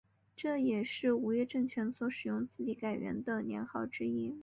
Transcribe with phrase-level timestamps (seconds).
[0.35, 4.35] 这也是吴越政权所使用的自己改元的年号之一。